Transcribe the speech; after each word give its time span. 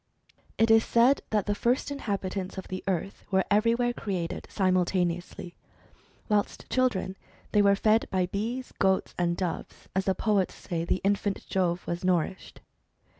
It 0.57 0.71
is 0.71 0.83
said 0.83 1.21
that 1.29 1.45
the 1.45 1.53
first 1.53 1.91
inhabitants 1.91 2.57
of 2.57 2.69
the 2.69 2.83
earth 2.87 3.23
were 3.29 3.45
everywhere 3.51 3.93
created 3.93 4.47
simultaneously. 4.49 5.53
Whilst 6.27 6.67
children 6.71 7.15
they 7.51 7.61
were 7.61 7.75
fed 7.75 8.07
by 8.09 8.25
bees, 8.25 8.73
goats, 8.79 9.13
and 9.19 9.37
doves, 9.37 9.89
as 9.95 10.05
the 10.05 10.15
poets 10.15 10.55
say 10.55 10.85
the 10.85 11.01
infant 11.03 11.45
Jove 11.45 11.85
was 11.85 12.03
nourished. 12.03 12.61